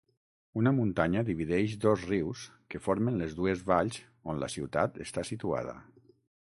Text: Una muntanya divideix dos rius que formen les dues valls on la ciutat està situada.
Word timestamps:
Una 0.61 0.71
muntanya 0.77 1.21
divideix 1.27 1.75
dos 1.83 2.07
rius 2.13 2.47
que 2.75 2.81
formen 2.87 3.23
les 3.23 3.39
dues 3.41 3.63
valls 3.69 4.01
on 4.33 4.43
la 4.47 4.53
ciutat 4.57 5.01
està 5.09 5.29
situada. 5.33 5.81